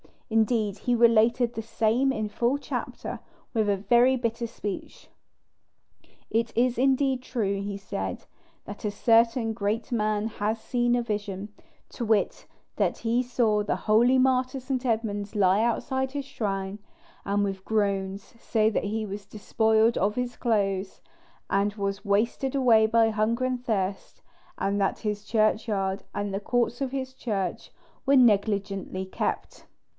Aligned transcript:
Indeed, 0.31 0.79
he 0.79 0.95
related 0.95 1.53
the 1.53 1.61
same 1.61 2.11
in 2.13 2.29
full 2.29 2.57
chapter, 2.57 3.19
with 3.53 3.69
a 3.69 3.75
very 3.77 4.15
bitter 4.15 4.47
speech. 4.47 5.09
"It 6.31 6.55
is 6.57 6.77
indeed 6.77 7.21
true," 7.21 7.61
he 7.61 7.75
said, 7.77 8.23
"that 8.63 8.85
a 8.85 8.89
certain 8.91 9.51
great 9.53 9.91
man 9.91 10.27
has 10.27 10.59
seen 10.59 10.95
a 10.95 11.03
vision, 11.03 11.49
to 11.89 12.05
wit, 12.05 12.47
that 12.77 12.99
he 12.99 13.21
saw 13.21 13.61
the 13.61 13.75
holy 13.75 14.17
martyr 14.17 14.59
St. 14.61 14.85
Edmund 14.85 15.35
lie 15.35 15.61
outside 15.61 16.13
his 16.13 16.25
shrine, 16.25 16.79
and 17.25 17.43
with 17.43 17.65
groans 17.65 18.23
say 18.39 18.69
that 18.69 18.85
he 18.85 19.05
was 19.05 19.25
despoiled 19.25 19.97
of 19.99 20.15
his 20.15 20.35
clothes, 20.37 21.01
and 21.49 21.75
was 21.75 22.05
wasted 22.05 22.55
away 22.55 22.87
by 22.87 23.09
hunger 23.09 23.43
and 23.45 23.63
thirst; 23.63 24.21
and 24.57 24.79
that 24.81 24.99
his 24.99 25.25
churchyard 25.25 26.03
and 26.15 26.33
the 26.33 26.39
courts 26.39 26.79
of 26.81 26.91
his 26.91 27.13
church 27.13 27.71
were 28.05 28.15
negligently 28.15 29.05
kept." 29.05 29.65